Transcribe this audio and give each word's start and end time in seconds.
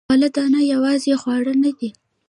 غله 0.09 0.29
دانه 0.35 0.61
یوازې 0.73 1.13
خواړه 1.21 1.53
نه 1.63 1.71
دي. 1.79 1.89